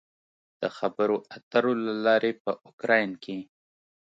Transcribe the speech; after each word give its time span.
د 0.61 0.63
خبرو 0.77 1.17
اترو 1.35 1.73
له 1.85 1.93
لارې 2.05 2.31
په 2.43 2.51
اوکراین 2.67 3.11
کې 3.23 3.37